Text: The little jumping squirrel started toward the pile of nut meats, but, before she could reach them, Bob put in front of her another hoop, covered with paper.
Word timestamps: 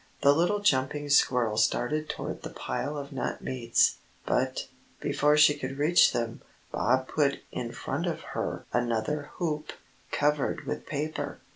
The 0.21 0.33
little 0.33 0.61
jumping 0.61 1.09
squirrel 1.11 1.57
started 1.57 2.09
toward 2.09 2.41
the 2.41 2.49
pile 2.49 2.97
of 2.97 3.11
nut 3.11 3.43
meats, 3.43 3.97
but, 4.25 4.65
before 4.99 5.37
she 5.37 5.53
could 5.53 5.77
reach 5.77 6.11
them, 6.11 6.41
Bob 6.71 7.07
put 7.07 7.41
in 7.51 7.71
front 7.71 8.07
of 8.07 8.21
her 8.33 8.65
another 8.73 9.29
hoop, 9.35 9.73
covered 10.11 10.65
with 10.65 10.87
paper. 10.87 11.37